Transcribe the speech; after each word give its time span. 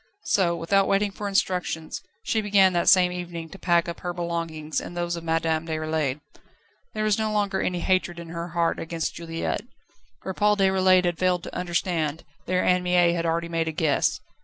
So, 0.25 0.55
without 0.55 0.87
waiting 0.87 1.11
for 1.11 1.27
instructions, 1.27 2.01
she 2.23 2.41
began 2.41 2.73
that 2.73 2.89
same 2.89 3.11
evening 3.11 3.49
to 3.49 3.59
pack 3.59 3.87
up 3.87 3.99
her 3.99 4.13
belongings 4.15 4.81
and 4.81 4.97
those 4.97 5.15
of 5.15 5.23
Madame 5.23 5.67
Déroulède. 5.67 6.21
There 6.95 7.03
was 7.03 7.19
no 7.19 7.31
longer 7.31 7.61
any 7.61 7.81
hatred 7.81 8.17
in 8.17 8.29
her 8.29 8.47
heart 8.47 8.79
against 8.79 9.13
Juliette. 9.13 9.61
Where 10.23 10.33
Paul 10.33 10.57
Déroulède 10.57 11.05
had 11.05 11.19
failed 11.19 11.43
to 11.43 11.55
understand, 11.55 12.23
there 12.47 12.65
Anne 12.65 12.81
Mie 12.81 13.13
had 13.13 13.27
already 13.27 13.47
made 13.49 13.67
a 13.67 13.71
guess. 13.71 14.19